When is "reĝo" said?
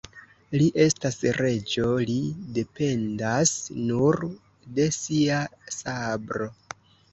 1.41-1.89